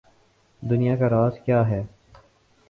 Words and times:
دنیا 0.61 0.95
کا 0.95 1.09
راز 1.09 1.39
کیا 1.45 1.67
ہے؟ 1.69 1.81